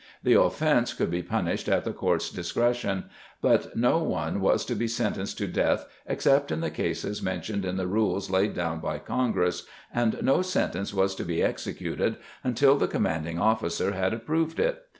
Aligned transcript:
The 0.23 0.33
offense 0.41 0.93
could 0.95 1.11
be 1.11 1.21
punished 1.21 1.69
at 1.69 1.83
the 1.83 1.93
court's 1.93 2.31
discretion, 2.31 3.03
but 3.39 3.75
no 3.77 3.99
one 4.01 4.39
was 4.41 4.65
to 4.65 4.73
be 4.73 4.87
sentenced 4.87 5.37
to 5.37 5.47
death 5.47 5.85
except 6.07 6.51
in 6.51 6.59
the 6.59 6.71
cases 6.71 7.21
mentioned 7.21 7.63
in 7.65 7.77
the 7.77 7.85
rules 7.85 8.31
layed 8.31 8.55
down 8.55 8.79
by 8.79 8.97
congress 8.97 9.67
and 9.93 10.19
no 10.23 10.41
sentence 10.41 10.91
was 10.91 11.13
to 11.13 11.23
be 11.23 11.43
executed 11.43 12.17
until 12.43 12.79
the 12.79 12.87
commanding 12.87 13.37
officer 13.37 13.91
had 13.91 14.11
approved 14.11 14.59
it. 14.59 14.81